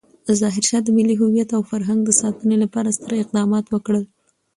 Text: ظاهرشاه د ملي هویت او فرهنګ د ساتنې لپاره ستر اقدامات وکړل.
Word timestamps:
ظاهرشاه 0.39 0.81
د 0.83 0.87
ملي 0.97 1.15
هویت 1.21 1.49
او 1.57 1.61
فرهنګ 1.71 1.99
د 2.05 2.11
ساتنې 2.21 2.57
لپاره 2.63 2.95
ستر 2.97 3.11
اقدامات 3.23 3.65
وکړل. 3.69 4.03